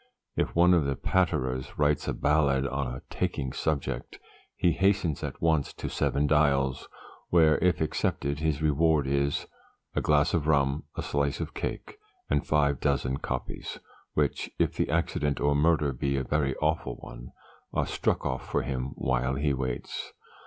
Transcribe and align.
If 0.35 0.55
one 0.55 0.73
of 0.73 0.85
the 0.85 0.95
patterers 0.95 1.77
writes 1.77 2.07
a 2.07 2.13
ballad 2.15 2.65
on 2.65 2.87
a 2.87 3.03
taking 3.11 3.53
subject, 3.53 4.17
he 4.55 4.71
hastens 4.71 5.23
at 5.23 5.39
once 5.43 5.73
to 5.73 5.89
Seven 5.89 6.25
Dials, 6.25 6.89
where, 7.29 7.59
if 7.63 7.79
accepted, 7.81 8.39
his 8.39 8.63
reward 8.63 9.05
is 9.05 9.45
'a 9.95 10.01
glass 10.01 10.33
of 10.33 10.47
rum, 10.47 10.85
a 10.97 11.03
slice 11.03 11.39
of 11.39 11.53
cake, 11.53 11.99
and 12.31 12.47
five 12.47 12.79
dozen 12.79 13.17
copies,' 13.17 13.77
which, 14.15 14.49
if 14.57 14.73
the 14.73 14.89
accident 14.89 15.39
or 15.39 15.53
murder 15.53 15.93
be 15.93 16.17
a 16.17 16.23
very 16.23 16.55
awful 16.55 16.95
one, 16.95 17.31
are 17.71 17.85
struck 17.85 18.25
off 18.25 18.43
for 18.49 18.63
him 18.63 18.93
while 18.95 19.35
he 19.35 19.53
waits. 19.53 20.13